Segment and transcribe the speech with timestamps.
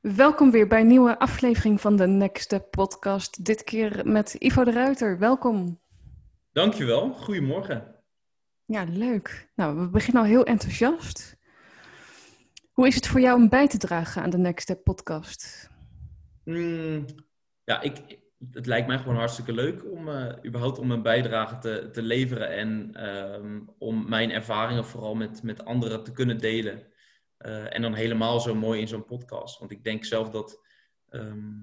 [0.00, 3.44] Welkom weer bij een nieuwe aflevering van de Next Step podcast.
[3.44, 5.18] Dit keer met Ivo de Ruiter.
[5.18, 5.80] Welkom.
[6.52, 7.12] Dankjewel.
[7.12, 7.94] Goedemorgen.
[8.64, 9.48] Ja, leuk.
[9.54, 11.36] Nou, we beginnen al heel enthousiast.
[12.72, 15.70] Hoe is het voor jou om bij te dragen aan de Next Step podcast?
[16.44, 17.04] Mm,
[17.64, 18.18] ja, ik,
[18.52, 22.50] het lijkt mij gewoon hartstikke leuk om uh, überhaupt om een bijdrage te, te leveren
[22.50, 26.86] en ehm, om mijn ervaringen vooral met, met anderen te kunnen delen.
[27.38, 29.58] Uh, en dan helemaal zo mooi in zo'n podcast.
[29.58, 30.62] Want ik denk zelf dat
[31.08, 31.56] ehm,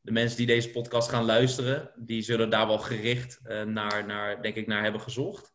[0.00, 4.42] de mensen die deze podcast gaan luisteren, die zullen daar wel gericht uh, naar, naar,
[4.42, 5.54] denk ik, naar hebben gezocht.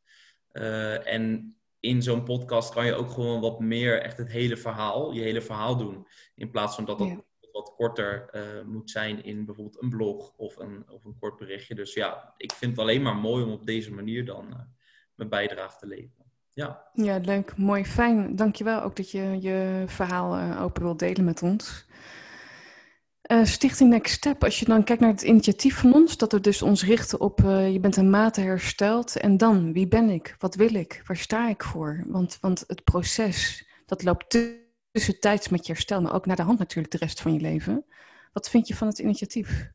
[1.04, 5.22] en in zo'n podcast kan je ook gewoon wat meer echt het hele verhaal, je
[5.22, 6.08] hele verhaal doen.
[6.36, 7.24] In plaats van dat dat ja
[7.54, 8.30] wat korter
[8.66, 11.76] moet zijn in bijvoorbeeld een blog of een, of een kort berichtje.
[11.76, 14.68] Dus ja, ik vind het alleen maar mooi om op deze manier dan
[15.16, 16.23] mijn bijdrage te leveren.
[16.54, 16.90] Ja.
[16.94, 17.58] ja, leuk.
[17.58, 17.86] Mooi.
[17.86, 18.36] Fijn.
[18.36, 21.86] Dankjewel ook dat je je verhaal uh, open wilt delen met ons.
[23.44, 26.62] Stichting Next Step, als je dan kijkt naar het initiatief van ons, dat we dus
[26.62, 27.40] ons richten op
[27.72, 30.36] je bent een mate hersteld en dan, wie ben ik?
[30.40, 31.02] Wat wil ik?
[31.06, 32.04] Waar sta ik voor?
[32.08, 34.38] Want, want het proces, dat loopt
[34.92, 37.86] tussentijds met je herstel, maar ook naar de hand natuurlijk de rest van je leven.
[38.34, 39.72] Wat vind je van het initiatief?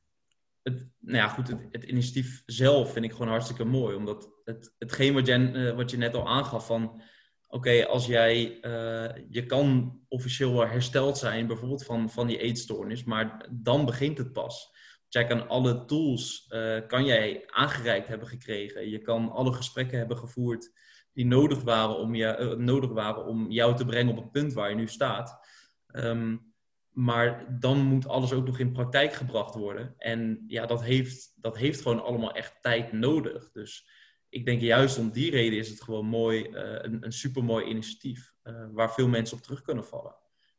[0.62, 3.97] Het, nou ja, goed, het, het initiatief zelf vind ik gewoon hartstikke mooi.
[3.97, 7.03] Omdat het, hetgeen wat, uh, wat je net al aangaf van...
[7.47, 8.59] Oké, als jij...
[8.63, 13.05] Uh, je kan officieel hersteld zijn, bijvoorbeeld van, van die eetstoornis.
[13.05, 14.77] Maar dan begint het pas.
[15.09, 18.91] Jij kan alle tools uh, kan jij aangereikt hebben gekregen.
[18.91, 20.71] Je kan alle gesprekken hebben gevoerd
[21.12, 24.71] die nodig waren om, je, nodig waren om jou te brengen op het punt waar
[24.71, 25.47] je nu staat.
[25.93, 26.53] Um,
[26.99, 29.95] maar dan moet alles ook nog in praktijk gebracht worden.
[29.99, 33.51] En ja, dat heeft, dat heeft gewoon allemaal echt tijd nodig.
[33.53, 33.89] Dus
[34.29, 38.33] ik denk juist om die reden is het gewoon mooi, uh, een, een supermooi initiatief.
[38.45, 40.17] Uh, waar veel mensen op terug kunnen vallen.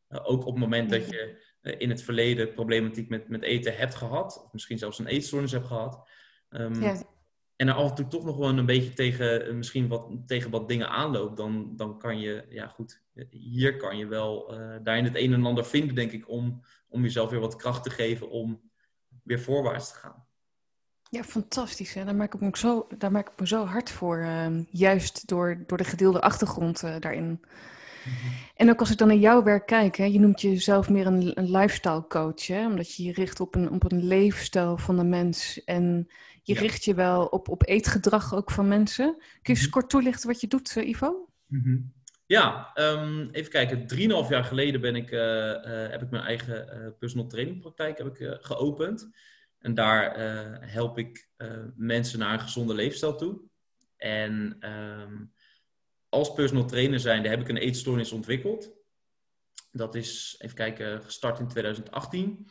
[0.10, 4.44] ook op het moment dat je in het verleden problematiek met, met eten hebt gehad.
[4.46, 6.10] Of misschien zelfs een eetstoornis hebt gehad.
[6.50, 7.02] Um, ja
[7.60, 10.52] en er af en toe toch nog wel een beetje tegen, eh, misschien wat, tegen
[10.52, 14.48] wat dingen aanloopt, dan, dan kan je, ja goed, hier kan je wel
[14.84, 17.90] daarin het een en ander vinden, denk ik, om, om jezelf weer wat kracht te
[17.90, 18.72] geven om
[19.24, 20.28] weer voorwaarts te gaan.
[21.10, 21.94] Ja, fantastisch.
[21.94, 22.06] Hè?
[22.06, 25.64] Daar, maak ik me zo, daar maak ik me zo hard voor, uh, juist door,
[25.68, 27.24] door de gedeelde achtergrond uh, daarin.
[27.24, 27.40] Mm
[28.04, 28.32] -hmm.
[28.56, 31.32] En ook als ik dan naar jouw werk kijk, hè, je noemt jezelf meer een,
[31.40, 35.04] een lifestyle coach, hè, omdat je je richt op een, op een leefstijl van de
[35.04, 36.08] mens en
[36.44, 36.60] je ja.
[36.60, 39.14] richt je wel op, op eetgedrag ook van mensen.
[39.14, 39.72] Kun je eens mm -hmm.
[39.72, 41.30] kort toelichten wat je doet, uh, Ivo?
[41.46, 41.94] Mm -hmm.
[42.26, 43.88] Ja, um, even kijken.
[43.88, 45.20] Drieënhalf jaar geleden ben ik, uh,
[45.90, 49.10] heb ik mijn eigen personal training praktijk heb ik, geopend.
[49.60, 50.20] En daar
[50.68, 51.30] help ik
[51.76, 53.42] mensen naar een gezonde leefstijl toe.
[53.98, 55.34] En um,
[56.10, 58.72] als personal trainer zijnde heb ik een eetstoornis ontwikkeld.
[59.72, 62.50] Dat is, even kijken, gestart in 2018.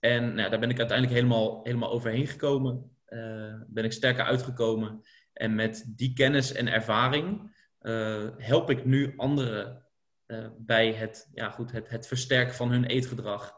[0.00, 5.00] En nou, daar ben ik uiteindelijk helemaal, helemaal overheen gekomen uh, ben ik sterker uitgekomen.
[5.32, 7.54] En met die kennis en ervaring
[8.36, 9.86] help ik nu anderen
[10.58, 13.54] bij het, ja, goed, het, het versterken van hun eetgedrag,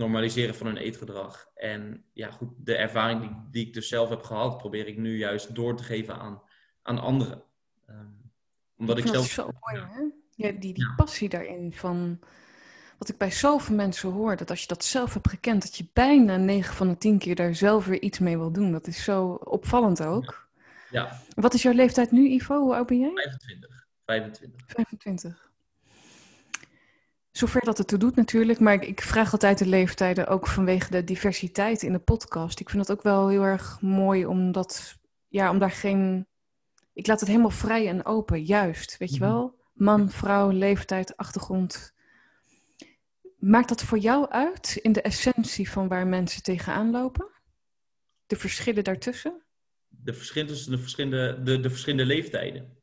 [0.00, 1.50] normaliseren van hun eetgedrag.
[1.54, 5.16] En ja, goed, de ervaring die, die ik dus zelf heb gehad, probeer ik nu
[5.16, 6.42] juist door te geven aan,
[6.82, 7.42] aan anderen.
[7.88, 8.32] Um,
[8.76, 9.26] omdat ik, ik zelf.
[9.26, 10.00] zo mooi, hè?
[10.34, 10.94] Ja, die, die ja.
[10.96, 12.20] passie daarin van
[12.98, 15.86] wat ik bij zoveel mensen hoor, dat als je dat zelf hebt gekend, dat je
[15.92, 18.72] bijna 9 van de 10 keer daar zelf weer iets mee wil doen.
[18.72, 20.48] Dat is zo opvallend ook.
[20.90, 21.02] Ja.
[21.02, 21.20] ja.
[21.34, 22.60] Wat is jouw leeftijd nu, Ivo?
[22.60, 23.12] Hoe oud ben jij?
[23.12, 23.86] 25.
[24.04, 24.60] 25.
[24.66, 25.49] 25.
[27.40, 31.04] Zover dat het toe doet natuurlijk, maar ik vraag altijd de leeftijden ook vanwege de
[31.04, 32.60] diversiteit in de podcast.
[32.60, 36.26] Ik vind dat ook wel heel erg mooi, omdat, ja, om daar geen...
[36.92, 39.58] Ik laat het helemaal vrij en open, juist, weet je wel?
[39.72, 41.94] Man, vrouw, leeftijd, achtergrond
[43.38, 47.28] Maakt dat voor jou uit in de essentie van waar mensen tegenaan lopen?
[48.26, 49.42] De verschillen daartussen?
[49.88, 52.78] De verschillen tussen de verschillende, de, de verschillende leeftijden.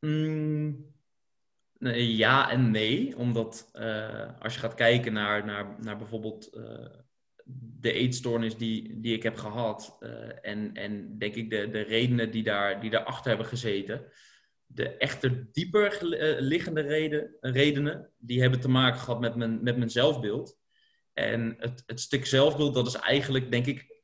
[0.00, 0.89] Mm,
[1.94, 3.16] ja en nee.
[3.16, 6.86] Omdat uh, als je gaat kijken naar, naar, naar bijvoorbeeld uh,
[7.80, 9.96] de eetstoornis die, die ik heb gehad.
[10.00, 10.10] Uh,
[10.42, 14.10] en, en denk ik de, de redenen die, daar, die daarachter hebben gezeten
[14.72, 19.76] de echter dieper eh, liggende reden, redenen, die hebben te maken gehad met mijn, met
[19.76, 20.58] mijn zelfbeeld.
[21.12, 24.02] En het, het stuk zelfbeeld, dat is eigenlijk, denk ik,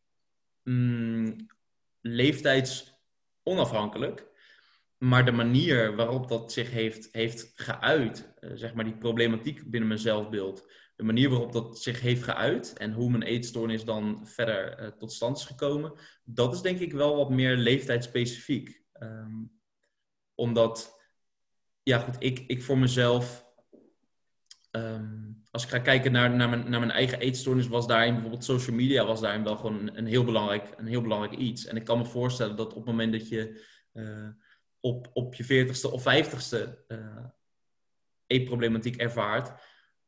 [0.63, 1.37] mm,
[2.01, 4.27] leeftijdsonafhankelijk.
[4.99, 9.89] Maar de manier waarop dat zich heeft, heeft geuit, uh, zeg maar die problematiek binnen
[9.89, 14.81] mijn zelfbeeld, de manier waarop dat zich heeft geuit en hoe mijn eetstoornis dan verder
[14.81, 15.93] uh, tot stand is gekomen,
[16.25, 18.83] dat is denk ik wel wat meer leeftijdsspecifiek.
[19.03, 19.55] Um,
[20.35, 21.03] omdat,
[21.83, 23.47] ja goed, ik, ik voor mezelf,
[24.71, 28.45] um, als ik ga kijken naar, naar, mijn, naar mijn eigen eetstoornis, was daarin bijvoorbeeld
[28.45, 31.67] social media was daarin wel gewoon een, heel belangrijk, een heel belangrijk iets.
[31.67, 34.29] En ik kan me voorstellen dat op het moment dat je uh,
[34.87, 36.99] op, op je veertigste of vijftigste uh,
[38.27, 39.63] eetproblematiek ervaart,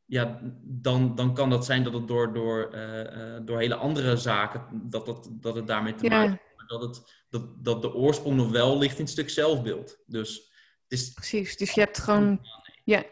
[0.05, 4.63] ja, dan, dan kan dat zijn dat het door, door, uh, door hele andere zaken,
[4.91, 6.69] dat, dat, dat het daarmee te maken heeft.
[6.69, 10.03] Dat, het, dat, dat de oorsprong nog wel ligt in het stuk zelfbeeld.
[10.07, 10.35] Dus
[10.83, 11.13] het is...
[11.13, 12.41] Precies, dus je hebt gewoon...
[12.85, 13.05] Ja,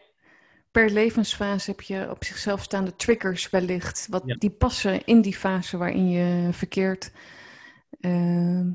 [0.70, 4.06] per levensfase heb je op zichzelf staande triggers wellicht.
[4.10, 7.12] Wat, Die passen in die fase waarin je verkeert.
[8.00, 8.66] Uh,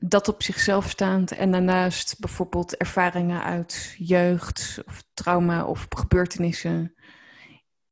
[0.00, 1.32] dat op zichzelf staand.
[1.32, 6.94] En daarnaast bijvoorbeeld ervaringen uit jeugd of trauma of gebeurtenissen.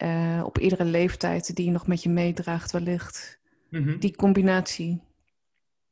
[0.03, 3.41] Uh, op iedere leeftijd die je nog met je meedraagt wellicht.
[3.71, 5.03] Mm Die combinatie.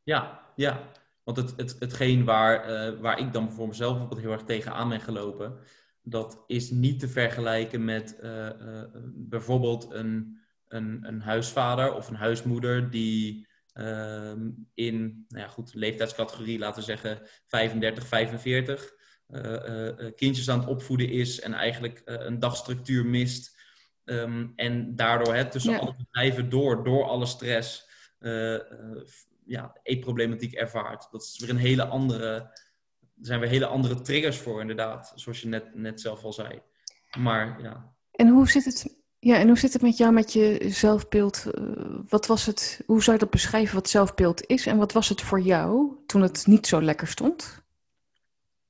[0.02, 0.90] Ja, ja.
[1.24, 5.00] Want het, het, hetgeen waar, uh, waar ik dan voor mezelf heel erg tegenaan ben
[5.00, 5.58] gelopen
[6.08, 8.48] dat is niet te vergelijken met uh,
[9.14, 13.45] bijvoorbeeld een, een, een, huisvader of een huismoeder die
[13.78, 14.32] uh,
[14.74, 18.94] in nou ja, goed, leeftijdscategorie, laten we zeggen 35, 45,
[20.16, 23.54] kindjes aan het opvoeden is en eigenlijk een dagstructuur mist.
[24.04, 25.78] Um, en daardoor hè, tussen ja.
[25.78, 27.88] alle bedrijven door, door alle stress,
[29.44, 31.08] ja, eetproblematiek ervaart.
[31.10, 32.50] Dat is weer een hele andere
[33.20, 35.12] er zijn weer hele andere triggers voor, inderdaad.
[35.14, 36.60] Zoals je net, net zelf al zei.
[37.18, 37.94] Maar ja.
[38.10, 38.95] En hoe zit het,
[39.26, 41.46] ja, en hoe zit het met jou, met je zelfbeeld?
[41.58, 44.66] Uh, wat was het, hoe zou je dat beschrijven, wat zelfbeeld is?
[44.66, 47.62] En wat was het voor jou toen het niet zo lekker stond?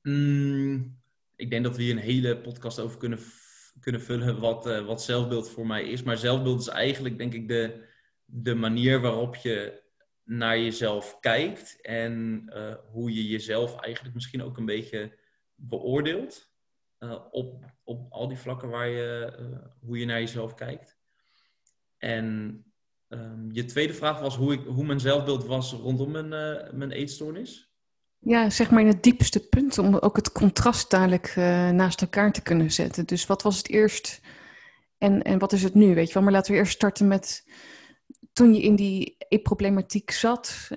[0.03, 0.99] Mm,
[1.37, 3.19] ik denk dat we hier een hele podcast over kunnen,
[3.81, 6.03] kunnen vullen wat, uh, wat zelfbeeld voor mij is.
[6.03, 7.85] Maar zelfbeeld is eigenlijk, denk ik, de,
[8.25, 9.83] de manier waarop je
[10.25, 15.19] naar jezelf kijkt en uh, hoe je jezelf eigenlijk misschien ook een beetje
[15.55, 16.55] beoordeelt
[16.99, 20.99] uh, op, op al die vlakken waar je, uh, hoe je naar jezelf kijkt.
[21.99, 22.65] En
[23.09, 26.29] um, je tweede vraag was hoe, ik, hoe mijn zelfbeeld was rondom mijn,
[26.79, 27.71] mijn eetstoornis.
[28.19, 31.33] Ja, zeg maar in het diepste punt om ook het contrast dadelijk
[31.73, 33.07] naast elkaar te kunnen zetten.
[33.07, 34.21] Dus wat was het eerst
[34.99, 36.23] en, en wat is het nu, weet je wel?
[36.23, 37.45] Maar laten we eerst starten met
[38.33, 40.69] toen je in die problematiek zat,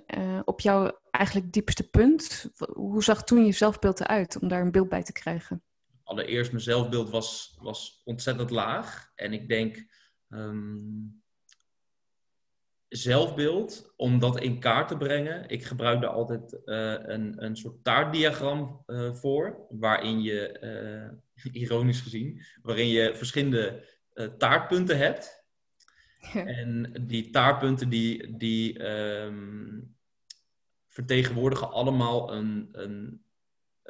[0.45, 4.89] op jouw eigenlijk diepste punt, hoe zag toen je zelfbeeld eruit om daar een beeld
[4.89, 5.63] bij te krijgen?
[6.09, 9.11] Allereerst, mijn zelfbeeld was, was ontzettend laag.
[9.15, 9.85] En ik denk,
[10.29, 11.21] um,
[12.87, 17.83] zelfbeeld, om dat in kaart te brengen, ik gebruik daar altijd uh, een, een soort
[17.83, 20.59] taartdiagram uh, voor, waarin je,
[21.51, 23.87] ironisch gezien, waarin je verschillende
[24.37, 25.45] taartpunten hebt.
[26.33, 29.95] En die taartpunten die, die um,
[30.87, 33.23] vertegenwoordigen allemaal een, een,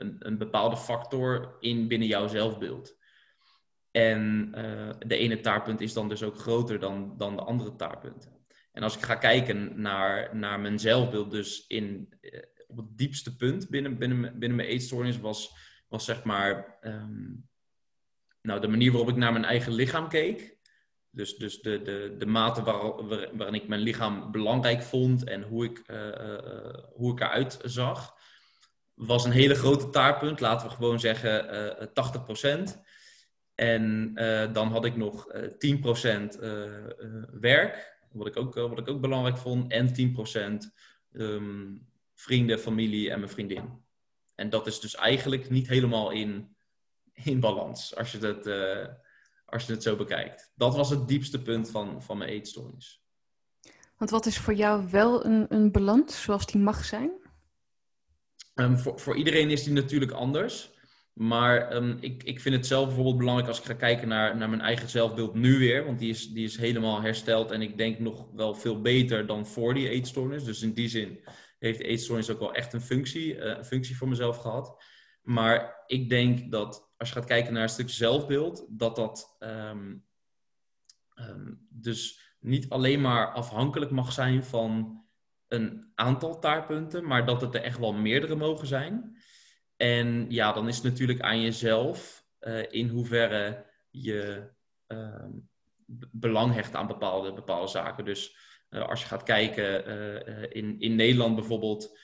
[0.01, 2.97] een, een, bepaalde factor in binnen jouw zelfbeeld.
[3.91, 8.37] En uh, de ene taartpunt is dan dus ook groter dan, dan de andere taartpunten.
[8.71, 13.35] En als ik ga kijken naar, naar mijn zelfbeeld, dus in, uh, op het diepste
[13.35, 15.55] punt binnen, binnen, binnen mijn eetstoornis, was,
[15.87, 17.49] was zeg maar um,
[18.41, 20.57] nou, de manier waarop ik naar mijn eigen lichaam keek.
[21.11, 25.65] Dus, dus de, de, de mate waar, waarin ik mijn lichaam belangrijk vond en hoe
[25.65, 28.18] ik, uh, hoe ik eruit zag,
[29.07, 30.39] was een hele grote taartpunt.
[30.39, 32.79] Laten we gewoon zeggen uh, 80%.
[33.55, 34.13] En
[34.53, 36.39] dan had ik nog 10%
[37.39, 40.59] werk, wat ik, ook, wat ik ook belangrijk vond, en 10% um,
[41.11, 41.75] ehm,
[42.13, 43.83] vrienden, familie en mijn vriendin.
[44.35, 46.55] En dat is dus eigenlijk niet helemaal in,
[47.13, 48.47] in balans, als je dat
[49.51, 50.51] als je het zo bekijkt.
[50.55, 53.03] Dat was het diepste punt van, van mijn eetstoornis.
[53.97, 57.11] Want wat is voor jou wel een, een balans zoals die mag zijn?
[58.59, 60.77] Um, voor, voor iedereen is die natuurlijk anders.
[61.13, 64.49] Maar um, ik, ik vind het zelf bijvoorbeeld belangrijk als ik ga kijken naar, naar
[64.49, 65.85] mijn eigen zelfbeeld nu weer.
[65.85, 69.47] Want die is, die is helemaal hersteld en ik denk nog wel veel beter dan
[69.47, 70.43] voor die eetstoornis.
[70.43, 71.19] Dus in die zin
[71.59, 74.83] heeft de eetstoornis ook wel echt een functie, uh, een functie voor mezelf gehad.
[75.21, 80.05] Maar ik denk dat als je gaat kijken naar een stuk zelfbeeld, dat dat um,
[81.69, 85.03] dus niet alleen maar afhankelijk mag zijn van
[85.49, 89.17] een aantal taartpunten, maar dat het er echt wel meerdere mogen zijn.
[89.75, 94.49] En ja, dan is het natuurlijk aan jezelf uh, in hoeverre je
[94.87, 95.25] uh,
[96.11, 98.05] belang hecht aan bepaalde, bepaalde zaken.
[98.05, 98.37] Dus
[98.69, 101.97] uh, als je gaat kijken uh, in, in Nederland bijvoorbeeld,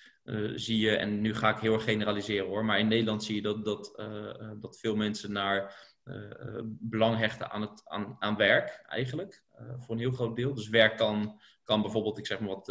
[0.56, 3.42] zie je, en nu ga ik heel erg generaliseren hoor, maar in Nederland zie je
[3.42, 4.02] dat, dat,
[4.60, 5.75] dat veel mensen naar
[6.66, 9.44] belang hechten aan, het, aan, aan werk eigenlijk,
[9.78, 10.54] voor een heel groot deel.
[10.54, 12.65] Dus werk kan, kan bijvoorbeeld, ik zeg maar wat,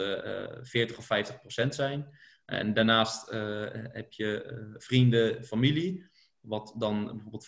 [0.63, 2.19] 40 of 50 procent zijn.
[2.45, 3.31] En daarnaast
[3.93, 6.13] heb je vrienden, familie.
[6.41, 7.47] wat dan bijvoorbeeld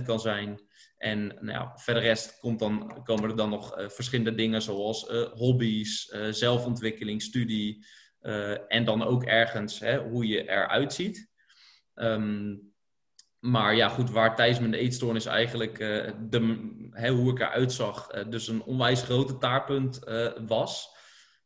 [0.00, 0.60] 25% kan zijn.
[0.96, 6.14] En nou ja, verder rest komt dan, komen er dan nog verschillende dingen zoals hobby's,
[6.30, 7.86] zelfontwikkeling, studie
[8.68, 11.30] en dan ook ergens hè, hoe je eruit ziet.
[11.94, 12.67] Um,
[13.40, 18.30] maar ja, goed, waar tijdens mijn eetstoornis eigenlijk uh, de, hoe ik eruit zag, uh,
[18.30, 20.96] dus een onwijs grote taarpunt uh, was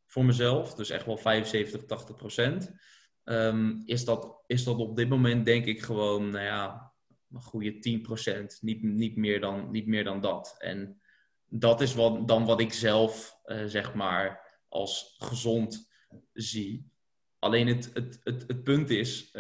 [0.07, 0.75] voor mezelf.
[0.75, 2.73] Dus echt wel 75, 80 procent.
[3.25, 6.93] Um, is, dat, is dat op dit moment denk ik gewoon, nou ja,
[7.31, 8.59] een goede 10 procent.
[8.61, 10.55] Niet, niet, meer dan, niet meer dan dat.
[10.59, 11.01] En
[11.47, 15.91] dat is wat, dan wat ik zelf, zeg maar, als gezond
[16.33, 16.91] zie.
[17.39, 19.31] Alleen het, het, het, het punt is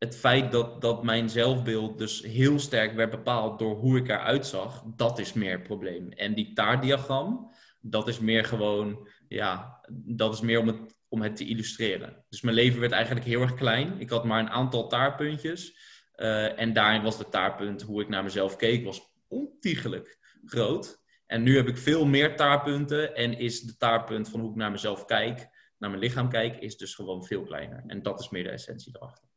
[0.00, 4.46] het feit dat, dat mijn zelfbeeld dus heel sterk werd bepaald door hoe ik eruit
[4.46, 6.12] zag, dat is meer het probleem.
[6.12, 11.36] En die taartdiagram, dat is meer gewoon, ja, dat is meer om het, om het
[11.36, 12.24] te illustreren.
[12.28, 14.00] Dus mijn leven werd eigenlijk heel erg klein.
[14.00, 15.76] Ik had maar een aantal taartpuntjes.
[16.16, 21.02] Uh, en daarin was de taartpunt, hoe ik naar mezelf keek, was ontiegelijk groot.
[21.26, 24.70] En nu heb ik veel meer taartpunten en is de taartpunt van hoe ik naar
[24.70, 25.38] mezelf kijk,
[25.78, 27.84] naar mijn lichaam kijk, is dus gewoon veel kleiner.
[27.86, 29.29] En dat is meer de essentie erachter.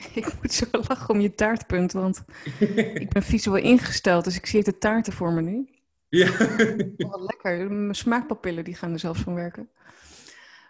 [0.14, 2.24] Ik moet zo lachen om je taartpunt, want
[2.94, 5.68] ik ben visueel ingesteld, dus ik zie de taarten voor me nu.
[6.08, 6.30] Ja.
[6.96, 7.70] Oh, lekker.
[7.70, 9.70] Mijn smaakpapillen die gaan er zelfs van werken.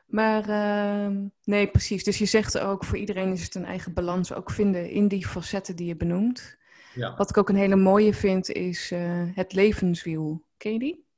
[0.06, 2.04] Maar uh, nee, precies.
[2.04, 5.26] Dus je zegt ook, voor iedereen is het een eigen balans ook vinden in die
[5.26, 6.56] facetten die je benoemt.
[6.94, 7.16] Ja.
[7.16, 10.44] Wat ik ook een hele mooie vind, is uh, het levenswiel.
[10.56, 11.08] Ken je die?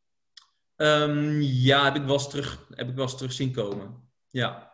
[0.76, 3.94] Um, ja, heb ik, wel eens terug, heb ik wel eens terug zien komen.
[4.28, 4.71] Ja.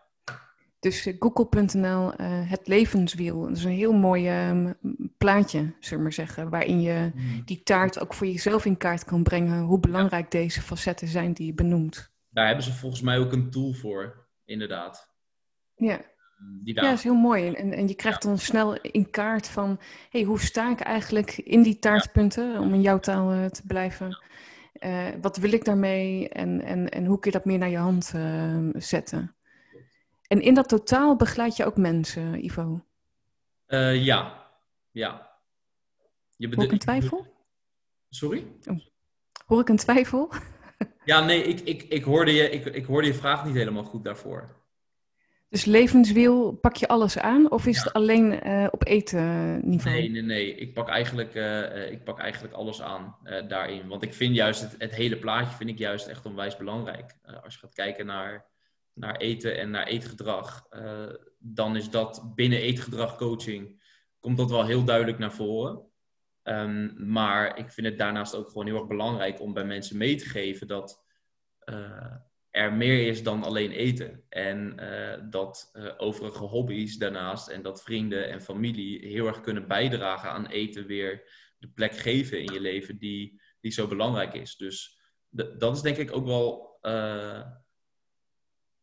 [0.80, 3.40] Dus eh, google.nl, uh, het levenswiel.
[3.40, 4.76] Dat is een heel mooi um,
[5.18, 6.50] plaatje, zullen we maar zeggen.
[6.50, 7.42] Waarin je hmm.
[7.44, 9.62] die taart ook voor jezelf in kaart kan brengen.
[9.62, 12.12] Hoe belangrijk deze facetten zijn die je benoemt.
[12.30, 15.14] Daar hebben ze volgens mij ook een tool voor, inderdaad.
[15.74, 16.00] Ja.
[16.64, 17.52] Die ja, dat is heel mooi.
[17.52, 19.80] En, en je krijgt dan snel in kaart van...
[20.10, 22.58] hey, hoe sta ik eigenlijk in die taartpunten?
[22.58, 24.18] Om in jouw taal uh, te blijven.
[24.80, 26.28] Uh, wat wil ik daarmee?
[26.28, 29.36] En, en, en hoe kun je dat meer naar je hand uh, zetten?
[30.28, 32.84] En in dat totaal begeleid je ook mensen, Ivo?
[33.68, 34.46] Uh, ja,
[34.90, 35.30] ja.
[36.36, 37.26] Je Hoor ik een twijfel?
[38.08, 38.46] Sorry?
[38.66, 38.78] Oh.
[39.46, 40.32] Hoor ik een twijfel?
[41.04, 44.04] ja, nee, ik, ik, ik, hoorde je, ik, ik hoorde je vraag niet helemaal goed
[44.04, 44.56] daarvoor.
[45.48, 49.96] Dus levenswiel, pak je alles aan of is het alleen uh, op eten niveau?
[49.96, 50.54] Nee, nee, nee.
[50.54, 53.88] Ik pak eigenlijk, uh, ik pak eigenlijk alles aan uh, daarin.
[53.88, 57.16] Want ik vind juist het, het, hele plaatje vind ik juist echt onwijs belangrijk.
[57.44, 58.46] als je gaat kijken naar
[58.98, 63.82] naar eten en naar eetgedrag, uh, dan is dat binnen eetgedrag coaching,
[64.20, 65.86] komt dat wel heel duidelijk naar voren.
[66.42, 70.16] Um, maar ik vind het daarnaast ook gewoon heel erg belangrijk om bij mensen mee
[70.16, 71.04] te geven dat
[71.64, 72.14] uh,
[72.50, 74.24] er meer is dan alleen eten.
[74.28, 80.30] En uh, dat overige hobby's daarnaast en dat vrienden en familie heel erg kunnen bijdragen
[80.30, 84.56] aan eten weer de plek geven in je leven die, die zo belangrijk is.
[84.56, 84.98] Dus
[85.58, 86.78] dat is denk ik ook wel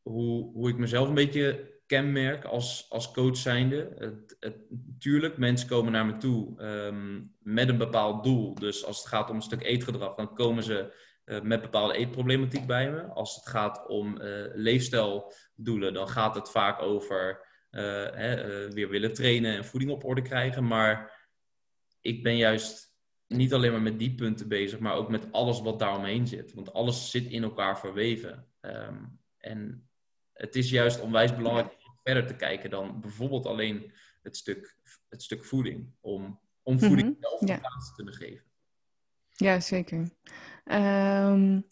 [0.10, 3.96] hoe, ik mezelf een beetje kenmerk als, als coach zijnde.
[3.98, 4.58] Het, het,
[5.00, 8.56] tuurlijk, mensen komen naar me toe ehm, met een bepaald doel.
[8.56, 10.94] Dus als het gaat om een stuk eetgedrag, dan komen ze
[11.26, 13.02] uh, met bepaalde eetproblematiek bij me.
[13.02, 17.82] Als het gaat om uh, leefstijldoelen, dan gaat het vaak over uh,
[18.12, 20.68] hè, weer willen trainen en voeding op orde krijgen.
[20.68, 21.28] Maar
[22.02, 22.94] ik ben juist
[23.28, 26.54] niet alleen maar met die punten bezig, maar ook met alles wat daaromheen zit.
[26.54, 28.48] Want alles zit in elkaar verweven.
[28.62, 29.90] Um, en
[30.36, 34.78] het is juist onwijs belangrijk om verder te kijken dan bijvoorbeeld alleen het stuk,
[35.10, 35.94] het stuk voeding.
[36.02, 38.44] Om, om voeding mm zelf plaats te kunnen geven.
[39.30, 39.98] Ja, zeker.
[39.98, 41.66] Um,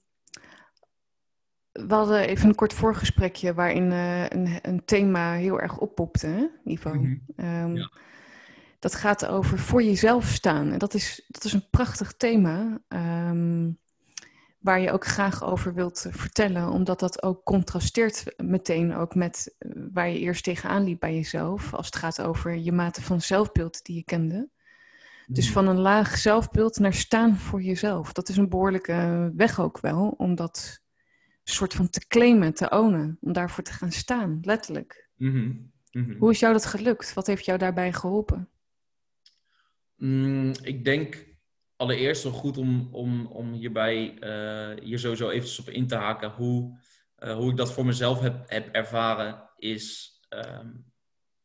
[1.72, 6.48] we hadden even een kort voorgesprekje waarin uh, een, een, thema heel erg oppopte, hè,
[6.64, 6.94] Ivo.
[6.94, 7.46] Mm -hmm.
[7.46, 7.92] um, ja.
[8.80, 10.72] Dat gaat over voor jezelf staan.
[10.72, 12.82] En dat is, dat is een prachtig thema.
[12.88, 13.80] Um,
[14.64, 19.72] waar je ook graag over wilt vertellen, omdat dat ook contrasteert meteen ook met eh,
[19.94, 23.86] waar je eerst tegenaan liep bij jezelf, als het gaat over je mate van zelfbeeld
[23.86, 24.50] die je kende.
[25.28, 25.54] Dus mm.
[25.54, 28.14] van een laag zelfbeeld naar staan voor jezelf.
[28.14, 30.82] Dat is een behoorlijke weg ook wel, om dat
[31.44, 35.10] soort van te claimen, te ownen, om daarvoor te gaan staan, letterlijk.
[35.16, 35.72] Mm-hmm.
[35.92, 36.18] Mm-hmm.
[36.18, 37.14] Hoe is jou dat gelukt?
[37.14, 38.50] Wat heeft jou daarbij geholpen?
[39.96, 41.33] Mm, ik denk
[41.84, 46.30] allereerst wel goed om, om, om hierbij uh, hier sowieso eventjes op in te haken.
[46.30, 46.80] Hoe,
[47.20, 50.92] uh, hoe ik dat voor mezelf heb, heb ervaren is um,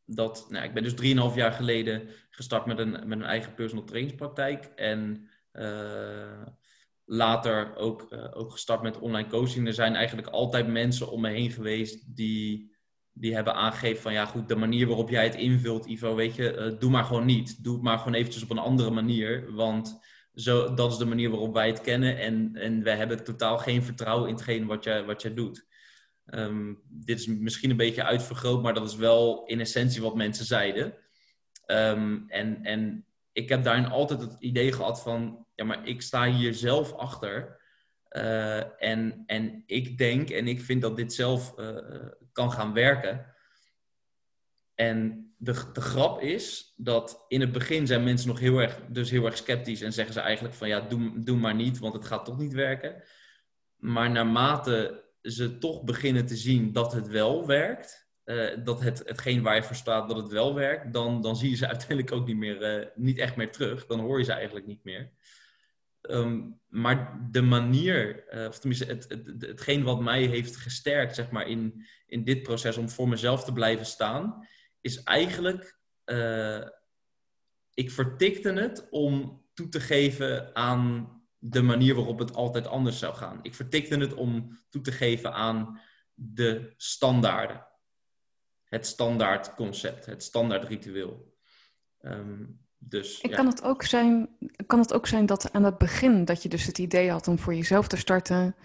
[0.05, 0.45] dat...
[0.49, 4.65] Nou, ik ben dus 3,5 jaar geleden gestart met een, met een eigen personal trainingspraktijk.
[4.65, 6.45] En uh,
[7.05, 9.67] later ook, ook gestart met online coaching.
[9.67, 12.77] Er zijn eigenlijk altijd mensen om me heen geweest die
[13.13, 16.75] die hebben aangegeven van ja goed, de manier waarop jij het invult, Ivo, weet je,
[16.79, 17.63] doe maar gewoon niet.
[17.63, 19.99] Doe het maar gewoon eventjes op een andere manier, want
[20.39, 23.83] zo, dat is de manier waarop wij het kennen en, en wij hebben totaal geen
[23.83, 25.67] vertrouwen in hetgeen wat jij, wat jij doet.
[26.25, 30.45] Ehm, dit is misschien een beetje uitvergroot, maar dat is wel in essentie wat mensen
[30.45, 30.93] zeiden.
[31.67, 36.31] Um, en, en ik heb daarin altijd het idee gehad van, ja, maar ik sta
[36.31, 37.57] hier zelf achter.
[38.09, 43.35] Uh, en, en ik denk en ik vind dat dit zelf uh, kan gaan werken.
[44.75, 49.09] En de, de grap is dat in het begin zijn mensen nog heel erg, dus
[49.09, 52.05] heel erg sceptisch en zeggen ze eigenlijk van ja, doe, doe maar niet, want het
[52.05, 53.03] gaat toch niet werken.
[53.77, 59.41] Maar naarmate ze toch beginnen te zien dat het wel werkt, uh, dat het, hetgeen
[59.41, 62.27] waar je voor staat, dat het wel werkt, dan, dan zie je ze uiteindelijk ook
[62.27, 63.85] niet, meer, uh, niet echt meer terug.
[63.85, 65.11] Dan hoor je ze eigenlijk niet meer.
[66.01, 71.31] Um, maar de manier, uh, of tenminste het, het, hetgeen wat mij heeft gesterkt zeg
[71.31, 74.47] maar, in, in dit proces om voor mezelf te blijven staan,
[74.81, 75.79] is eigenlijk,
[77.73, 83.15] ik vertikte het om toe te geven aan de manier waarop het altijd anders zou
[83.15, 83.39] gaan.
[83.41, 85.79] Ik vertikte het om toe te geven aan
[86.13, 87.67] de standaarden.
[88.63, 91.37] Het standaard concept, het standaard ritueel.
[92.01, 94.29] Um, dus, en kan, het ook zijn,
[94.65, 97.39] kan het ook zijn dat aan het begin dat je dus het idee had om
[97.39, 98.55] voor jezelf te starten,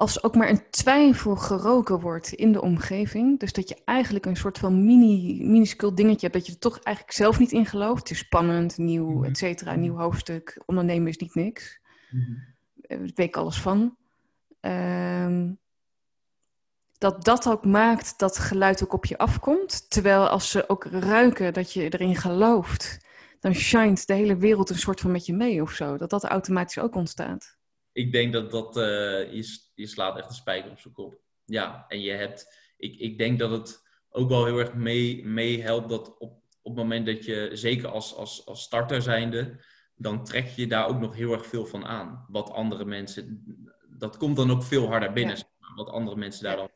[0.00, 4.36] als ook maar een twijfel geroken wordt in de omgeving, dus dat je eigenlijk een
[4.36, 8.00] soort van mini, minuscule dingetje hebt dat je er toch eigenlijk zelf niet in gelooft.
[8.00, 10.62] Het is spannend, nieuw, mm et cetera, nieuw hoofdstuk.
[10.66, 11.80] Ondernemen is niet niks.
[12.10, 12.44] Mm -hmm.
[12.74, 13.96] Daar weet ik alles van.
[14.60, 15.58] Um,
[16.98, 19.90] dat dat ook maakt dat geluid ook op je afkomt.
[19.90, 23.06] Terwijl als ze ook ruiken dat je erin gelooft,
[23.40, 25.96] dan shined de hele wereld een soort van met je mee of zo.
[25.96, 27.58] Dat dat automatisch ook ontstaat
[27.92, 28.82] ik denk dat dat, uh,
[29.32, 31.20] je, je, slaat echt een spijker op zijn kop.
[31.44, 35.62] Ja, en je hebt, ik, ik denk dat het ook wel heel erg mee, mee
[35.62, 36.32] helpt dat op,
[36.62, 39.60] op het moment dat je, zeker als, als, als starter zijnde,
[39.94, 42.26] dan trek je daar ook nog heel erg veel van aan.
[42.28, 43.44] Wat andere mensen,
[43.88, 45.74] dat komt dan ook veel harder binnen, ja.
[45.74, 46.70] wat andere mensen daar dan,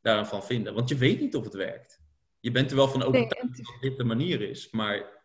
[0.00, 0.74] daar dan van vinden.
[0.74, 2.00] Want je weet niet of het werkt.
[2.40, 5.21] Je bent er wel van overtuigd nee, dat dit de manier is, maar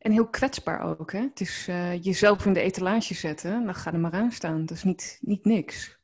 [0.00, 1.12] en heel kwetsbaar ook.
[1.12, 1.20] Hè?
[1.20, 4.66] Het is uh, jezelf in de etalage zetten, dan ga er maar aan staan.
[4.66, 5.98] Dat is niet, niet niks.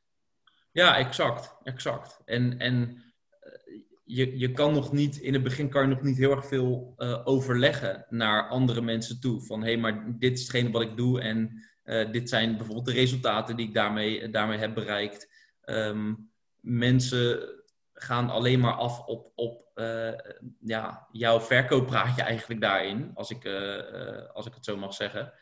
[0.71, 1.55] Ja, exact.
[1.63, 2.21] exact.
[2.25, 6.17] En, en uh, je, je kan nog niet, in het begin kan je nog niet
[6.17, 9.41] heel erg veel uh, overleggen naar andere mensen toe.
[9.41, 11.65] Van hé, hey, maar dit is hetgene wat ik doe en
[12.11, 15.29] dit zijn bijvoorbeeld de resultaten die ik daarmee, daarmee heb bereikt.
[15.65, 17.56] Um, mensen
[17.99, 20.13] gaan alleen maar af op, op uh,
[20.59, 25.33] ja, jouw verkooppraatje eigenlijk daarin, als ik, uh, uh, als ik het zo mag zeggen.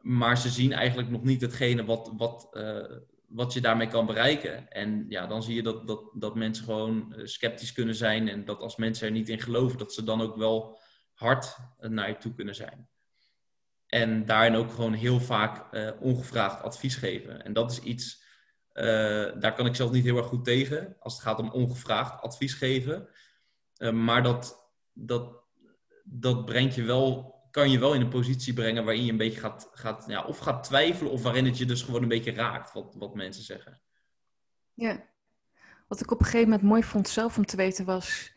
[0.00, 2.48] Maar ze zien eigenlijk nog niet hetgene wat, wat,
[3.28, 4.68] wat je daarmee kan bereiken.
[4.68, 8.60] En ja, dan zie je dat, dat, dat mensen gewoon sceptisch kunnen zijn en dat
[8.60, 10.80] als mensen er niet in geloven, dat ze dan ook wel
[11.12, 12.88] hard naar je toe kunnen zijn.
[13.86, 15.66] En daarin ook gewoon heel vaak
[16.00, 17.44] ongevraagd advies geven.
[17.44, 18.21] En dat is iets
[19.40, 22.54] daar kan ik zelf niet heel erg goed tegen als het gaat om ongevraagd advies
[22.54, 23.08] geven.
[23.78, 25.34] Uh, maar dat, dat,
[26.04, 29.40] dat brengt je wel, kan je wel in een positie brengen waarin je een beetje
[29.40, 32.72] gaat, gaat ja, of gaat twijfelen of waarin het je dus gewoon een beetje raakt,
[32.72, 33.80] wat, wat mensen zeggen.
[34.74, 35.04] Ja,
[35.88, 38.32] wat ik op een gegeven moment mooi vond zelf om te weten was,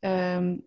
[0.00, 0.64] um,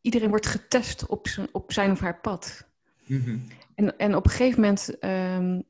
[0.00, 2.68] iedereen wordt getest op zijn, op zijn of haar pad.
[3.06, 3.46] Mm -hmm.
[3.74, 5.64] en, en op een gegeven moment um,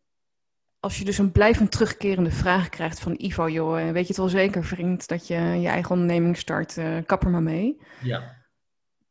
[0.83, 4.16] als je dus een blijvend terugkerende vraag krijgt van Ivo, joh, eh, weet je het
[4.16, 7.81] wel zeker, vriend, dat je je eigen onderneming start, uh, kap er maar mee.
[8.01, 8.40] Ja.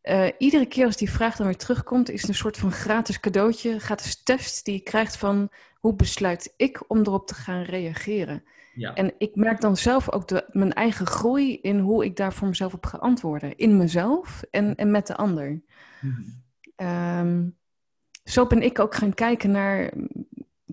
[0.04, 3.20] Uh, iedere keer als die vraag dan weer terugkomt, is het een soort van gratis
[3.20, 8.44] cadeautje, gratis test die je krijgt van hoe besluit ik om erop te gaan reageren.
[8.74, 8.94] Ja.
[8.94, 12.48] En ik merk dan zelf ook de, mijn eigen groei in hoe ik daar voor
[12.48, 13.58] mezelf op ga antwoorden.
[13.58, 15.62] In mezelf en, en met de ander.
[16.02, 16.42] Mm-hmm.
[17.20, 17.60] Um,
[18.24, 19.94] zo ben ik ook gaan kijken naar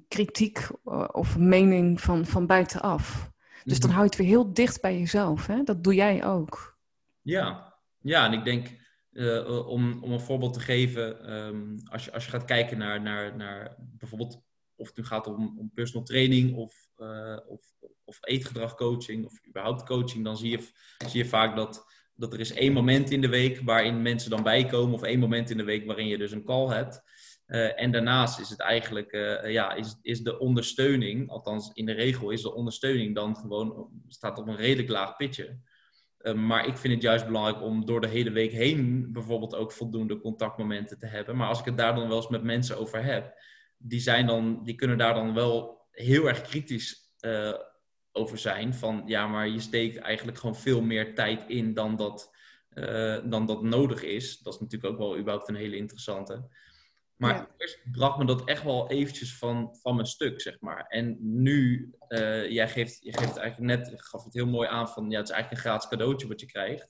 [0.08, 3.30] kritiek eh, of mening van, van buitenaf.
[3.64, 3.98] Dus dan mhm.
[3.98, 5.46] hou je het weer heel dicht bij jezelf.
[5.46, 5.62] Hè?
[5.62, 6.78] Dat doe jij ook.
[7.22, 8.68] Ja, ja en ik denk
[9.12, 13.02] uh, om, om een voorbeeld te geven, um, als, je, als je gaat kijken naar,
[13.02, 14.42] naar, naar bijvoorbeeld
[14.78, 17.60] of het nu gaat om, om personal training of, uh, of,
[18.04, 20.68] of eetgedragcoaching of überhaupt coaching, dan zie je,
[21.06, 24.42] zie je vaak dat, dat er is één moment in de week waarin mensen dan
[24.42, 27.02] bijkomen of één moment in de week waarin je dus een call hebt.
[27.48, 31.92] Uh, en daarnaast is het eigenlijk, uh, ja, is, is de ondersteuning, althans in de
[31.92, 35.58] regel is de ondersteuning dan gewoon, staat op een redelijk laag pitje.
[36.34, 40.20] Maar ik vind het juist belangrijk om door de hele week heen bijvoorbeeld ook voldoende
[40.20, 41.36] contactmomenten te hebben.
[41.36, 43.40] Maar als ik het daar dan wel eens met mensen over heb,
[43.76, 47.12] die, zijn dan, die kunnen daar dan wel heel erg kritisch
[48.18, 48.74] over zijn.
[48.74, 52.36] Van ja, maar je steekt eigenlijk gewoon veel meer tijd in dan dat,
[52.68, 54.38] eh, dan dat nodig is.
[54.38, 56.48] Dat is natuurlijk ook wel überhaupt een hele interessante.
[57.18, 60.86] Maar eerst bracht me dat echt wel eventjes van, van mijn stuk, zeg maar.
[60.88, 65.10] En nu, uh, jij geeft, je geeft eigenlijk net, gaf het heel mooi aan van,
[65.10, 66.88] ja, het is eigenlijk een gratis cadeautje wat je krijgt.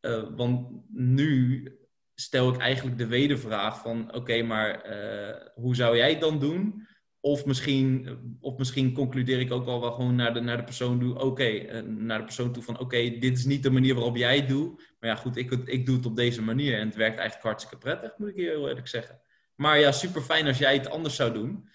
[0.00, 1.68] Uh, want nu
[2.14, 6.86] stel ik eigenlijk de wedervraag van, oké, maar uh, hoe zou jij het dan doen?
[7.20, 11.00] Of misschien, of misschien concludeer ik ook al wel gewoon naar de, naar de persoon
[11.00, 14.36] toe, oké, naar de persoon toe van, oké, dit is niet de manier waarop jij
[14.36, 14.94] het doet.
[15.00, 17.78] Maar ja, goed, ik, ik doe het op deze manier en het werkt eigenlijk hartstikke
[17.78, 19.20] prettig, moet ik heel eerlijk zeggen.
[19.58, 21.68] Maar ja, super fijn als jij het anders zou doen.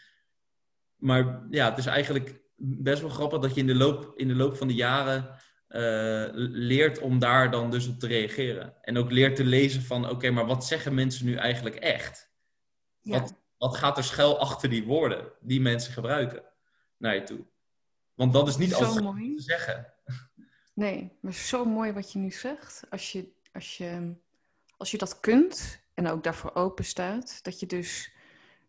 [0.96, 4.36] Maar ja, het is eigenlijk best wel grappig dat je in de loop, in de
[4.36, 5.30] loop van de jaren
[5.69, 8.74] uh, leert om daar dan dus op te reageren.
[8.82, 12.32] En ook leert te lezen van, oké, maar wat zeggen mensen nu eigenlijk echt?
[13.02, 13.19] Ja.
[13.19, 16.43] Wat, wat gaat er schuil achter die woorden die mensen gebruiken
[16.98, 17.46] naar je toe?
[18.13, 19.36] Want dat is niet zo altijd mooi.
[19.36, 19.93] te zeggen.
[20.74, 22.84] Nee, maar zo mooi wat je nu zegt.
[22.89, 24.15] Als je, als je,
[24.78, 27.39] als je dat kunt, en ook daarvoor open staat.
[27.43, 28.12] Dat je dus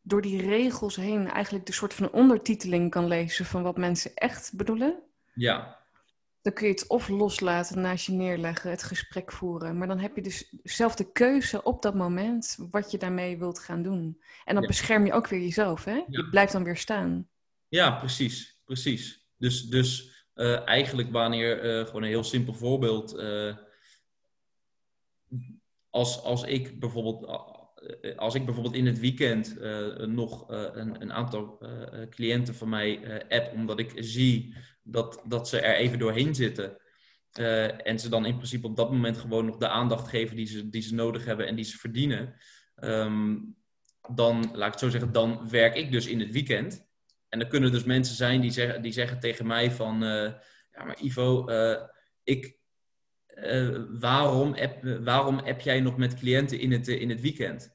[0.03, 4.53] door die regels heen eigenlijk de soort van ondertiteling kan lezen van wat mensen echt
[4.57, 5.03] bedoelen.
[5.35, 5.83] Ja.
[6.43, 9.79] Dan kun je het of loslaten, naast je neerleggen, het gesprek voeren.
[9.79, 13.59] Maar dan heb je dus zelf de keuze op dat moment wat je daarmee wilt
[13.59, 14.21] gaan doen.
[14.45, 14.69] En dan Ja.
[14.69, 16.03] bescherm je ook weer jezelf, hè?
[16.09, 17.29] Je blijft dan weer staan.
[17.69, 18.61] Ja, precies.
[18.65, 19.27] Precies.
[19.39, 23.15] Dus, dus eh, eigenlijk wanneer, eh, gewoon een heel simpel voorbeeld.
[23.15, 23.57] eh,
[25.95, 27.25] als, als ik bijvoorbeeld,
[28.01, 32.09] eh, als ik bijvoorbeeld in het weekend eh, nog eh, een, een aantal eh, eh,
[32.09, 36.77] cliënten van mij eh, app, omdat ik zie dat, dat ze er even doorheen zitten.
[37.33, 40.47] eh, en ze dan in principe op dat moment gewoon nog de aandacht geven die
[40.47, 42.35] ze, die ze nodig hebben en die ze verdienen.
[42.75, 43.37] Ehm,
[44.15, 46.87] dan, laat ik het zo zeggen, dan werk ik dus in het weekend.
[47.29, 50.03] En er kunnen dus mensen zijn die zeggen, die zeggen tegen mij van...
[50.03, 50.33] eh,
[50.73, 51.83] ja, maar Ivo, eh,
[52.25, 52.59] ik,
[53.35, 57.75] eh, waarom, app, waarom app jij nog met cliënten in het, eh, in het weekend?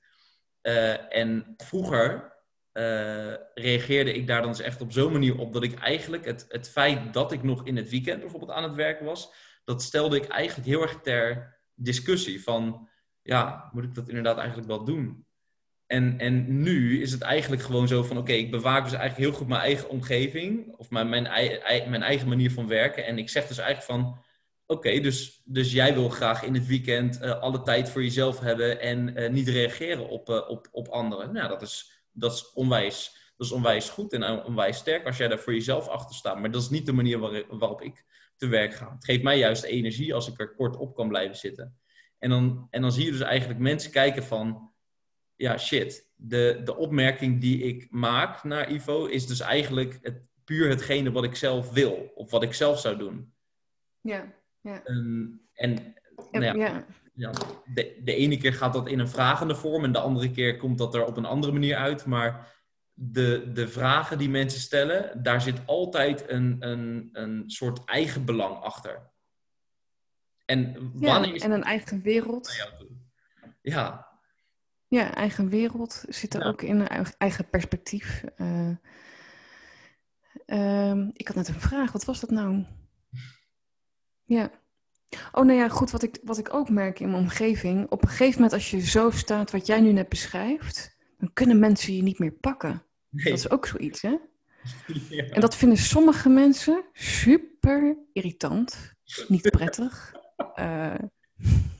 [0.61, 2.37] Eh, en vroeger
[3.53, 5.53] reageerde ik daar dan dus echt op zo'n manier op...
[5.53, 8.75] dat ik eigenlijk het, het feit dat ik nog in het weekend bijvoorbeeld aan het
[8.75, 9.33] werk was...
[9.63, 12.89] dat stelde ik eigenlijk heel erg ter discussie van...
[13.21, 15.27] ja, moet ik dat inderdaad eigenlijk wel doen?
[15.87, 19.39] En, en nu is het eigenlijk gewoon zo van: oké, ik bewaak dus eigenlijk heel
[19.39, 20.75] goed mijn eigen omgeving.
[20.77, 21.23] Of mijn, mijn,
[21.89, 23.05] mijn eigen manier van werken.
[23.05, 24.17] En ik zeg dus eigenlijk van:
[24.69, 28.79] oké, dus, dus jij wil graag in het weekend eh, alle tijd voor jezelf hebben.
[28.79, 31.33] En eh, niet reageren op, eh, op, op anderen.
[31.33, 35.27] Nou, dat is, dat, is onwijs, dat is onwijs goed en onwijs sterk als jij
[35.27, 36.39] daar voor jezelf achter staat.
[36.39, 38.05] Maar dat is niet de manier waar, waarop ik
[38.35, 38.93] te werk ga.
[38.93, 41.79] Het geeft mij juist energie als ik er kort op kan blijven zitten.
[42.17, 44.71] En dan, en dan zie je dus eigenlijk mensen kijken van
[45.35, 46.11] ja, shit.
[46.15, 51.23] De, de opmerking die ik maak naar Ivo is dus eigenlijk het, puur hetgene wat
[51.23, 52.11] ik zelf wil.
[52.15, 53.33] Of wat ik zelf zou doen.
[54.01, 54.83] Ja, ja.
[54.83, 55.93] Ehm, en
[56.31, 56.85] nou ja, ja.
[57.13, 57.31] ja,
[57.73, 60.77] de, de ene keer gaat dat in een vragende vorm en de andere keer komt
[60.77, 62.05] dat er op een andere manier uit.
[62.05, 62.57] Maar
[62.93, 68.57] de, de vragen die mensen stellen, daar zit altijd een, een, een soort eigen belang
[68.57, 69.09] achter.
[70.45, 72.67] En Ja, wanneer is en een eigen wereld.
[73.61, 74.07] Ja,
[74.87, 78.23] Ja, eigen wereld zit er ook in, eigen- eigen perspectief.
[78.35, 78.69] Eh,
[80.45, 82.65] ehm, ik had net een vraag, wat was dat nou?
[84.29, 84.51] Ja.
[85.31, 87.89] Oh, nou ja, goed, wat ik, wat ik ook merk in mijn omgeving.
[87.89, 91.59] Op een gegeven moment, als je zo staat wat jij nu net beschrijft, dan kunnen
[91.59, 92.83] mensen je niet meer pakken.
[93.09, 93.23] nee.
[93.23, 94.17] Dat is ook zoiets, hè?
[95.09, 95.23] Ja.
[95.23, 98.93] En dat vinden sommige mensen super irritant,
[99.27, 100.11] niet prettig.
[100.55, 100.93] Eh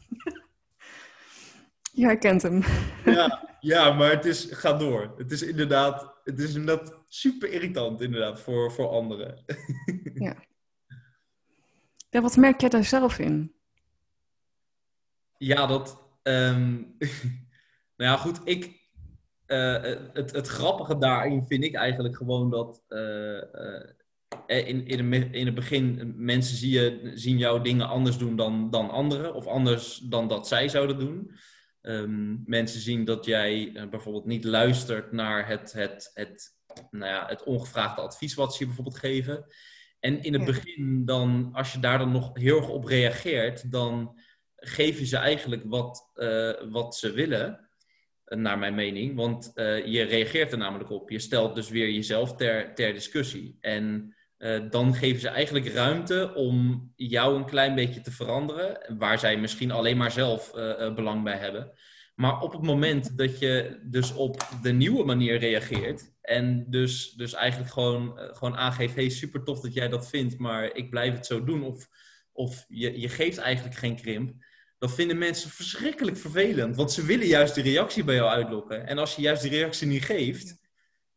[1.99, 2.63] je herkent hem.
[3.05, 5.13] Ja, ja, maar het is, ga door.
[5.17, 9.43] Het is inderdaad, het is inderdaad super irritant inderdaad voor, voor anderen.
[10.13, 10.35] Ja,
[12.09, 13.53] wat merk jij daar zelf in?
[15.37, 16.03] Ja, dat.
[16.23, 16.73] ehm,
[17.97, 18.39] nou ja, goed.
[18.43, 18.79] Ik,
[19.45, 19.81] eh,
[20.13, 22.83] het, het grappige daarin vind ik eigenlijk gewoon dat.
[22.87, 23.37] eh,
[24.45, 28.69] eh, in, in, in het begin mensen zie je, zien jouw dingen anders doen dan,
[28.69, 31.31] dan anderen, of anders dan dat zij zouden doen.
[31.81, 36.57] Ehm, mensen zien dat jij bijvoorbeeld niet luistert naar het, het, het,
[36.91, 39.45] nou ja, het ongevraagde advies wat ze je bijvoorbeeld geven.
[39.99, 44.19] En in het begin, dan, als je daar dan nog heel erg op reageert, dan
[44.55, 47.69] geef je ze eigenlijk wat, eh, wat ze willen,
[48.23, 49.15] eh, naar mijn mening.
[49.15, 51.09] Want eh, je reageert er namelijk op.
[51.09, 53.57] Je stelt dus weer jezelf ter, ter discussie.
[53.61, 54.13] En
[54.69, 59.71] dan geven ze eigenlijk ruimte om jou een klein beetje te veranderen, waar zij misschien
[59.71, 60.51] alleen maar zelf
[60.95, 61.71] belang bij hebben.
[62.15, 67.33] Maar op het moment dat je dus op de nieuwe manier reageert en dus, dus
[67.33, 71.13] eigenlijk gewoon, eh, gewoon aangeeft, hey super tof dat jij dat vindt, maar ik blijf
[71.13, 71.89] het zo doen of,
[72.31, 74.33] of je, je geeft eigenlijk geen krimp,
[74.77, 76.75] dan vinden mensen verschrikkelijk vervelend.
[76.75, 78.87] Want ze willen juist de reactie bij jou uitlokken.
[78.87, 80.57] En als je juist die reactie niet geeft,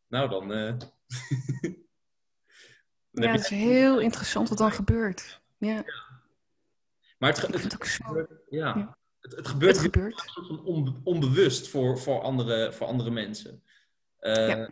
[0.06, 0.52] nou dan...
[0.52, 0.68] Uh...
[3.10, 5.40] dan ja, het is heel interessant wat dan gebeurt.
[5.58, 5.74] Ja.
[5.74, 5.84] ja.
[7.18, 8.26] Maar het, het, het, zo...
[8.50, 8.98] ja.
[9.20, 10.30] Het, het, gebeurt, het gebeurt.
[11.04, 13.62] onbewust voor, voor, andere, voor andere mensen.
[14.20, 14.70] Uh, ja.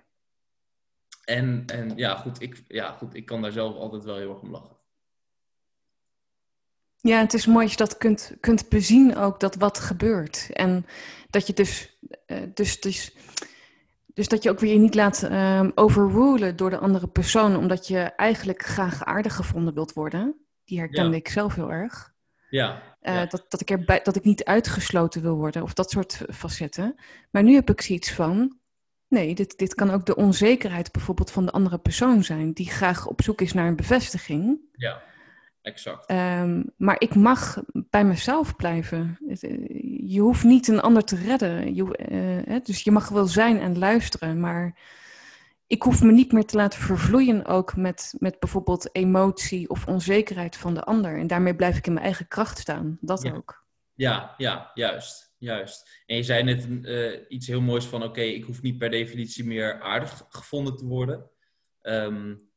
[1.24, 4.40] En, en ja, goed, ik, ja, goed, ik kan daar zelf altijd wel heel erg
[4.40, 4.76] om lachen.
[6.96, 10.48] Ja, het is mooi als je dat kunt, kunt bezien ook, dat wat gebeurt.
[10.52, 10.86] En
[11.30, 13.16] dat je dus, uh, dus, dus,
[14.06, 17.86] dus dat je ook weer je niet laat um, overrulen door de andere persoon, omdat
[17.86, 20.36] je eigenlijk graag aardig gevonden wilt worden.
[20.64, 22.12] Die herkende ik zelf heel erg.
[22.50, 22.82] Ja.
[23.02, 26.94] Uh, dat, dat, ik erbij, dat ik niet uitgesloten wil worden of dat soort facetten.
[27.30, 28.59] Maar nu heb ik zoiets van,
[29.10, 33.06] nee, dit, dit kan ook de onzekerheid bijvoorbeeld van de andere persoon zijn, die graag
[33.06, 34.58] op zoek is naar een bevestiging.
[34.72, 35.02] Ja,
[35.62, 36.10] exact.
[36.10, 39.18] Um, maar ik mag bij mezelf blijven.
[39.28, 39.40] Eh,
[40.10, 41.74] je hoeft niet een ander te redden.
[41.74, 44.78] Je, uh, dus je mag wel zijn en luisteren, maar
[45.66, 50.56] ik hoef me niet meer te laten vervloeien ook met, met bijvoorbeeld emotie of onzekerheid
[50.56, 51.18] van de ander.
[51.18, 52.98] En daarmee blijf ik in mijn eigen kracht staan.
[53.00, 53.64] Dat ook.
[53.94, 55.29] Ja, ja, juist.
[55.40, 56.02] Juist.
[56.06, 59.44] En je zei net uh, iets heel moois van: oké, ik hoef niet per definitie
[59.44, 61.30] meer aardig gevonden te worden.
[61.82, 62.50] Um,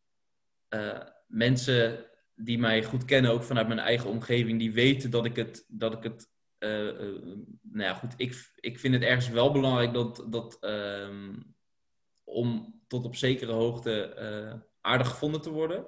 [0.69, 5.35] uh, mensen die mij goed kennen, ook vanuit mijn eigen omgeving, die weten dat ik
[5.35, 5.65] het.
[5.67, 7.19] Dat ik het uh,
[7.61, 10.25] nou ja, goed, ik, ik vind het ergens wel belangrijk dat.
[10.29, 11.55] dat um,
[12.23, 15.85] om tot op zekere hoogte aardig gevonden te worden.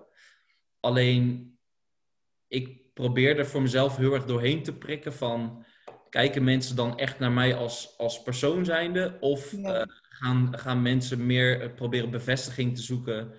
[0.80, 1.58] Alleen,
[2.48, 5.66] ik probeer er voor mezelf heel erg doorheen te prikken van...
[6.10, 9.18] Kijken mensen dan echt naar mij als, als persoon zijnde?
[9.20, 13.34] Of uh, gaan, gaan mensen meer uh, proberen bevestiging te zoeken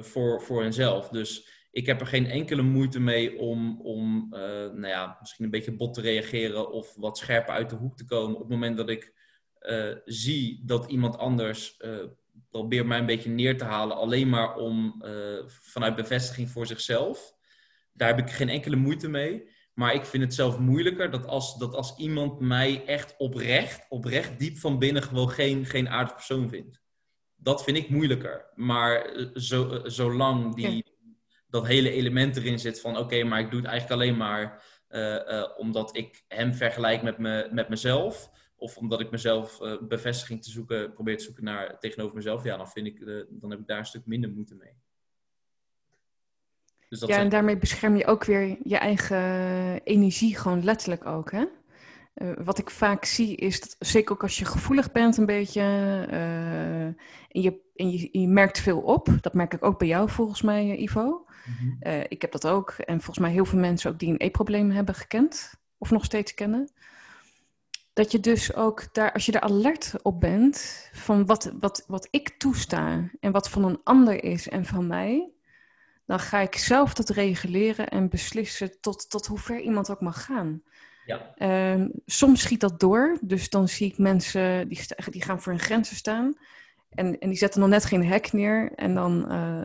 [0.00, 1.08] voor, voor henzelf?
[1.08, 5.76] Dus ik heb er geen enkele moeite mee om, om nou ja, misschien een beetje
[5.76, 6.72] bot te reageren...
[6.72, 9.12] of wat scherper uit de hoek te komen op het moment dat ik...
[10.04, 11.76] zie dat iemand anders
[12.50, 15.02] probeer mij een beetje neer te halen alleen maar om
[15.46, 17.34] vanuit bevestiging voor zichzelf.
[17.92, 19.56] Daar heb ik geen enkele moeite mee.
[19.78, 24.38] Maar ik vind het zelf moeilijker dat als, dat als iemand mij echt oprecht, oprecht
[24.38, 26.80] diep van binnen gewoon geen, geen aardig persoon vindt.
[27.36, 28.50] Dat vind ik moeilijker.
[28.54, 30.84] Maar eh, zo, uh, zolang die,
[31.48, 35.44] dat hele element erin zit van oké, maar ik doe het eigenlijk alleen maar uh,
[35.56, 40.50] omdat ik hem vergelijk met, me, met mezelf of omdat ik mezelf uh, bevestiging te
[40.50, 43.78] zoeken, probeer te zoeken naar, tegenover mezelf, ja, dan, vind ik, dan heb ik daar
[43.78, 44.72] een stuk minder moeite mee.
[46.88, 51.30] Dus dat ja, en daarmee bescherm je ook weer je eigen energie, gewoon letterlijk ook,
[51.32, 51.44] hè?
[52.14, 55.60] Uh, wat ik vaak zie is dat, zeker ook als je gevoelig bent een beetje,
[57.28, 60.42] en, je, en je, je, merkt veel op, dat merk ik ook bij jou volgens
[60.42, 61.26] mij, Ivo.
[61.46, 62.04] Mm -hmm.
[62.08, 64.94] ik heb dat ook, en volgens mij heel veel mensen ook die een e-probleem hebben
[64.94, 66.70] gekend, of nog steeds kennen
[67.98, 72.08] dat je dus ook daar, als je er alert op bent van wat, wat, wat
[72.10, 75.30] ik toesta en wat van een ander is en van mij,
[76.08, 80.24] dan ga ik zelf dat reguleren en beslissen tot, tot hoe ver iemand ook mag
[80.24, 80.62] gaan.
[81.04, 81.72] Ja.
[81.72, 85.60] Um, soms schiet dat door, dus dan zie ik mensen die, die gaan voor hun
[85.60, 86.36] grenzen staan
[86.90, 89.32] en, en die zetten nog net geen hek neer en dan.
[89.32, 89.60] Uh,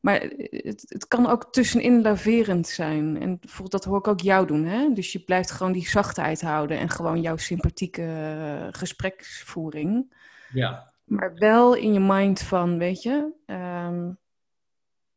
[0.00, 3.20] maar het, het, kan ook tussenin laverend zijn.
[3.20, 4.64] En dat hoor ik ook jou doen.
[4.64, 4.92] Hè?
[4.92, 10.14] Dus je blijft gewoon die zachtheid houden en gewoon jouw sympathieke uh, gespreksvoering.
[10.52, 10.92] Ja.
[11.04, 14.18] Maar wel in je mind van, weet je, um,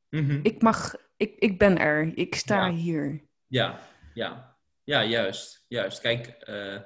[0.10, 0.39] mm-hmm.
[0.43, 2.74] ik mag, ik, ik ben er, ik sta ja.
[2.74, 3.28] hier.
[3.48, 3.80] Ja,
[4.13, 6.02] ja, ja, juist, juist.
[6.02, 6.82] Kijk, uh,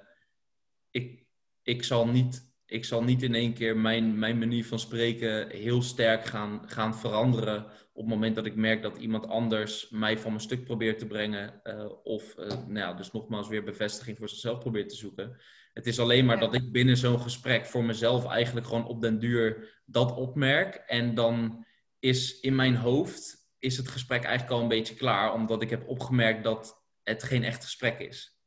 [0.91, 1.25] ik,
[1.63, 5.81] ik zal niet ik zal niet in één keer mijn, mijn manier van spreken heel
[5.81, 10.31] sterk gaan, gaan veranderen op het moment dat ik merk dat iemand anders mij van
[10.31, 11.61] mijn stuk probeert te brengen.
[11.63, 15.37] Uh, of uh, nou ja, dus nogmaals weer bevestiging voor zichzelf probeert te zoeken.
[15.73, 19.19] Het is alleen maar dat ik binnen zo'n gesprek voor mezelf eigenlijk gewoon op den
[19.19, 20.75] duur dat opmerk.
[20.75, 21.65] En dan
[22.03, 25.33] is in mijn hoofd is het gesprek eigenlijk al een beetje klaar.
[25.33, 28.39] Omdat ik heb opgemerkt dat het geen echt gesprek is.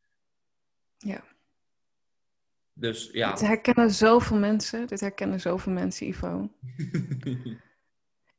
[0.98, 1.24] Ja.
[2.72, 3.30] Dus ja.
[3.30, 4.86] Dit herkennen zoveel mensen.
[4.86, 6.28] Dit herkennen zoveel mensen, Ivo.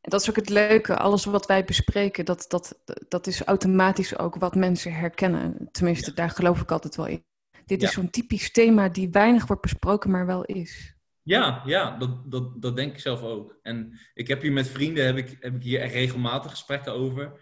[0.01, 0.97] en dat is ook het leuke.
[0.97, 5.69] Alles wat wij bespreken, dat, dat, dat is automatisch ook wat mensen herkennen.
[5.71, 6.15] Tenminste, ja.
[6.15, 7.25] daar geloof ik altijd wel in.
[7.65, 7.87] Dit ja.
[7.87, 10.96] is zo'n typisch thema die weinig wordt besproken, maar wel is.
[11.27, 13.59] Ja, ja dat, dat, dat denk ik zelf ook.
[13.61, 17.41] En ik heb hier met vrienden, heb ik, heb ik hier echt regelmatig gesprekken over.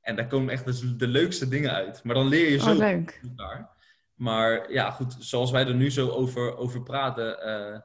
[0.00, 2.04] En daar komen echt de, de leukste dingen uit.
[2.04, 3.20] Maar dan leer je zo oh, leuk.
[3.22, 3.76] elkaar.
[4.14, 7.80] Maar ja, goed, zoals wij er nu zo over, over praten, uh,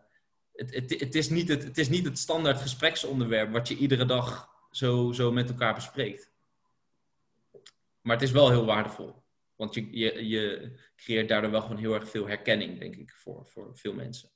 [0.54, 4.06] het, het, het, is niet het, het is niet het standaard gespreksonderwerp wat je iedere
[4.06, 6.32] dag zo, zo met elkaar bespreekt.
[8.02, 9.24] Maar het is wel heel waardevol.
[9.56, 13.46] Want je, je, je creëert daardoor wel gewoon heel erg veel herkenning, denk ik, voor,
[13.46, 14.30] voor veel mensen.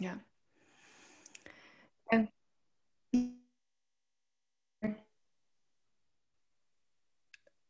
[0.00, 0.24] Ja.
[2.06, 2.32] En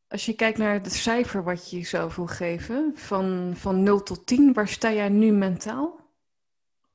[0.09, 4.27] als je kijkt naar het cijfer wat je jezelf wil geven, van, van 0 tot
[4.27, 6.11] 10, waar sta jij nu mentaal?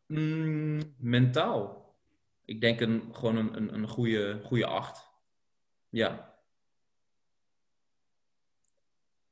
[0.06, 1.96] Mm, mentaal?
[2.46, 5.12] Ik denk een, gewoon een, een, een goede, goede 8.
[5.90, 6.40] Ja.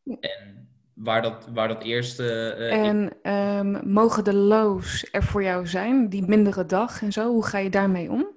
[0.03, 2.55] En waar dat, waar dat eerste.
[2.59, 7.31] Uh, en um, mogen de lows er voor jou zijn, die mindere dag en zo?
[7.31, 8.27] Hoe ga je daarmee om?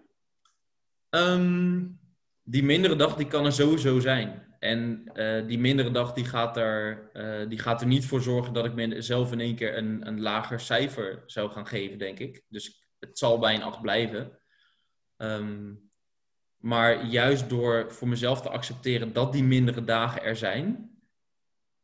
[1.11, 1.99] Um,
[2.43, 4.45] die mindere dag die kan er sowieso zijn.
[4.59, 8.53] En uh, die mindere dag die gaat, er, uh, die gaat er niet voor zorgen
[8.53, 12.43] dat ik mezelf in één keer een, een lager cijfer zou gaan geven, denk ik.
[12.49, 14.39] Dus het zal bij een 8 blijven.
[15.17, 15.91] Um,
[16.57, 20.96] maar juist door voor mezelf te accepteren dat die mindere dagen er zijn,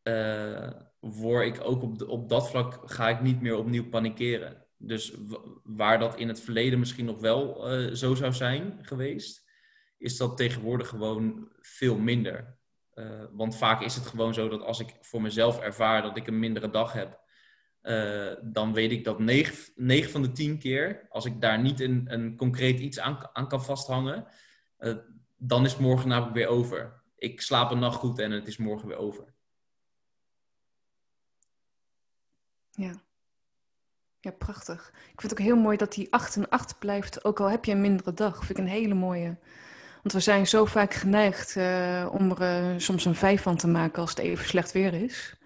[0.02, 4.66] uh, word ik ook op, op dat vlak ga ik niet meer opnieuw panikeren.
[4.76, 5.14] Dus
[5.62, 9.50] waar dat in het verleden misschien nog wel uh, zo zou zijn geweest,
[9.98, 12.58] is dat tegenwoordig gewoon veel minder.
[12.94, 16.26] Uh, want vaak is het gewoon zo dat als ik voor mezelf ervaar dat ik
[16.26, 17.20] een mindere dag heb,
[18.42, 22.04] dan weet ik dat 9, 9 van de 10 keer, als ik daar niet een,
[22.06, 24.26] een concreet iets aan, aan kan vasthangen,
[25.36, 27.02] dan is morgen namelijk weer over.
[27.16, 29.34] Ik slaap een nacht goed en het is morgen weer over.
[32.72, 32.92] Ja.
[34.20, 34.88] Ja, prachtig.
[34.88, 37.64] Ik vind het ook heel mooi dat die 8 en 8 blijft, ook al heb
[37.64, 38.36] je een mindere dag.
[38.36, 39.36] Vind ik een hele mooie.
[40.02, 43.66] Want we zijn zo vaak geneigd uh, om er uh, soms een 5 van te
[43.68, 45.36] maken als het even slecht weer is.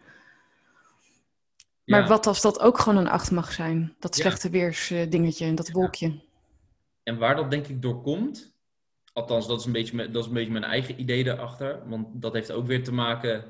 [1.85, 2.09] Maar ja.
[2.09, 3.95] wat als dat ook gewoon een 8 mag zijn?
[3.99, 4.53] Dat slechte ja.
[4.53, 6.21] weersdingetje, dat wolkje.
[7.03, 8.55] En waar dat denk ik door komt,
[9.13, 11.89] althans dat is, een beetje, dat is een beetje mijn eigen idee erachter.
[11.89, 13.45] Want dat heeft ook weer te maken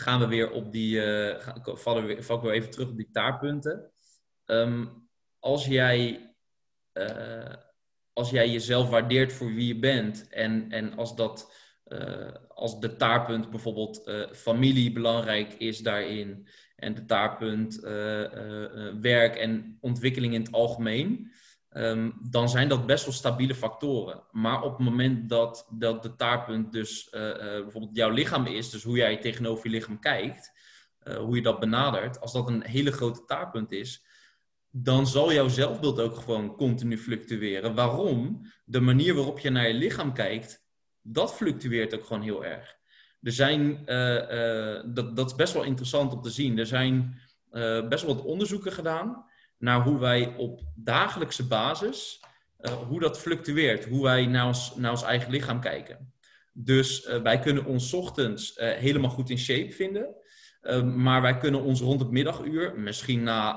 [0.00, 3.10] gaan we weer op die, uh, vallen we, val ik weer even terug op die
[3.12, 3.90] taartpunten.
[4.46, 5.08] Um,
[5.38, 6.30] als jij,
[6.92, 7.54] uh,
[8.12, 11.54] als jij jezelf waardeert voor wie je bent en, en als dat,
[11.86, 17.80] uh, als de taartpunt bijvoorbeeld familie belangrijk is daarin en de taartpunt
[19.00, 21.32] werk en ontwikkeling in het algemeen,
[21.76, 24.22] Um, dan zijn dat best wel stabiele factoren.
[24.30, 28.70] Maar op het moment dat, dat de taartpunt dus uh, uh, bijvoorbeeld jouw lichaam is,
[28.70, 30.52] dus hoe jij tegenover je lichaam kijkt,
[31.02, 34.04] uh, hoe je dat benadert, als dat een hele grote taartpunt is,
[34.70, 37.74] dan zal jouw zelfbeeld ook gewoon continu fluctueren.
[37.74, 38.46] Waarom?
[38.64, 40.64] De manier waarop je naar je lichaam kijkt,
[41.02, 42.76] dat fluctueert ook gewoon heel erg.
[43.22, 43.84] Er zijn,
[44.94, 46.58] dat, dat is best wel interessant om te zien.
[46.58, 47.20] Er zijn
[47.88, 49.29] best wel wat onderzoeken gedaan
[49.60, 52.20] naar hoe wij op dagelijkse basis,
[52.60, 56.12] uh, hoe dat fluctueert, hoe wij naar ons, naar ons eigen lichaam kijken.
[56.52, 60.14] Dus uh, wij kunnen ons ochtends uh, helemaal goed in shape vinden,
[60.94, 63.52] maar wij kunnen ons rond het middaguur, misschien na,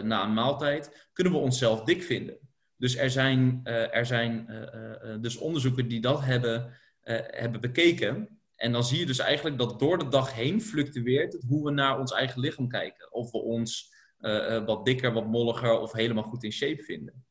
[0.00, 2.38] na een maaltijd, kunnen we onszelf dik vinden.
[2.76, 4.46] Dus er zijn, er zijn
[5.20, 6.72] dus onderzoeken die dat hebben,
[7.30, 8.40] hebben bekeken.
[8.56, 11.70] En dan zie je dus eigenlijk dat door de dag heen fluctueert het hoe we
[11.70, 13.12] naar ons eigen lichaam kijken.
[13.12, 17.26] Of we ons uh, wat dikker, wat molliger of helemaal goed in shape vinden.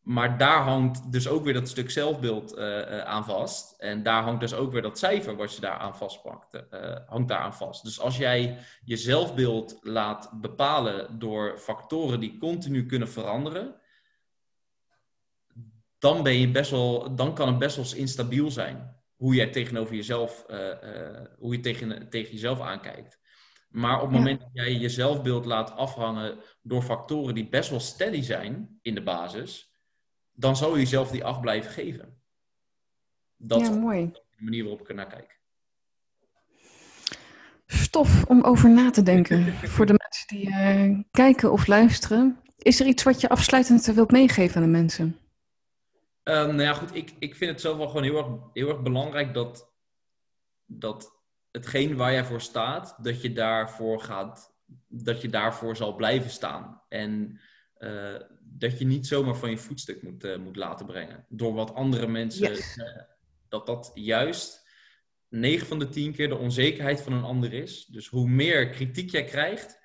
[0.00, 3.80] Maar daar hangt dus ook weer dat stuk zelfbeeld uh, uh, aan vast.
[3.80, 6.64] En daar hangt dus ook weer dat cijfer wat je daar aan vastpakt,
[7.06, 7.84] hangt daar aan vast.
[7.84, 13.80] Dus als jij je zelfbeeld laat bepalen door factoren die continu kunnen veranderen,
[15.98, 19.02] dan, ben je best wel, dan kan het best wel instabiel zijn.
[19.16, 20.46] Hoe jij tegenover jezelf,
[21.38, 23.18] hoe je tegen, tegen jezelf aankijkt.
[23.74, 27.80] Maar op het moment dat jij je zelfbeeld laat afhangen door factoren die best wel
[27.80, 29.72] steady zijn in de basis,
[30.32, 32.22] dan zal je jezelf die af blijven geven.
[33.36, 34.10] Dat ja, is mooi.
[34.12, 35.40] de manier waarop ik er naar kijk.
[37.66, 42.40] Stof om over na te denken voor de mensen die uh, kijken of luisteren.
[42.58, 45.18] Is er iets wat je afsluitend wilt meegeven aan de mensen?
[46.24, 46.94] Um, nou ja, goed.
[46.94, 49.72] Ik, ik vind het zelf wel gewoon heel erg, heel erg belangrijk dat,
[50.66, 51.23] dat
[51.54, 54.54] hetgeen waar jij voor staat, dat je daarvoor gaat,
[54.88, 56.82] dat je daarvoor zal blijven staan.
[56.88, 57.40] En
[57.78, 61.26] uh, dat je niet zomaar van je voetstuk moet, uh, moet laten brengen.
[61.28, 62.48] Door wat andere mensen.
[62.48, 62.76] Yes.
[62.76, 62.84] Uh,
[63.48, 64.68] dat dat juist
[65.28, 67.84] 9 van de 10 keer de onzekerheid van een ander is.
[67.84, 69.80] Dus hoe meer kritiek jij krijgt,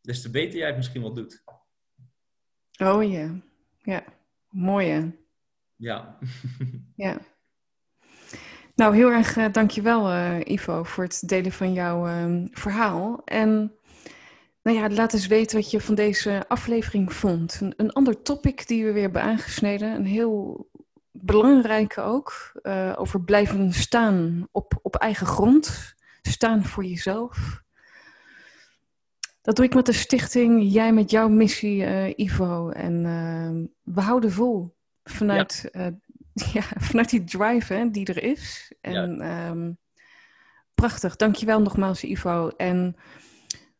[0.00, 1.42] des te beter jij het misschien wel doet.
[2.78, 3.42] Oh ja,
[3.82, 4.04] ja,
[4.48, 5.10] mooi hè?
[5.76, 6.18] Ja.
[6.96, 7.33] ja.
[8.74, 13.22] Nou, heel erg uh, dankjewel uh, Ivo voor het delen van jouw uh, verhaal.
[13.24, 13.72] En
[14.62, 17.58] nou ja, laat eens weten wat je van deze aflevering vond.
[17.60, 20.68] Een, een ander topic die we weer hebben aangesneden, een heel
[21.10, 27.62] belangrijke ook, uh, over blijven staan op, op eigen grond, staan voor jezelf.
[29.42, 32.70] Dat doe ik met de stichting, jij met jouw missie, Ivo.
[32.70, 35.92] En uh, we houden vol vanuit, ja.
[36.52, 38.72] ja vanuit die drive hè, die er is.
[38.80, 39.48] En ja.
[39.48, 39.78] um,
[40.74, 42.48] prachtig, dankjewel nogmaals Ivo.
[42.48, 42.96] En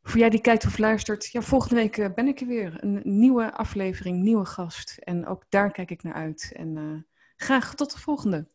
[0.02, 2.84] voor jij die kijkt of luistert, ja, volgende week uh, ben ik er weer.
[2.84, 4.96] Een nieuwe aflevering, nieuwe gast.
[4.98, 6.52] En ook daar kijk ik naar uit.
[6.56, 7.00] En uh,
[7.36, 8.48] graag tot de volgende.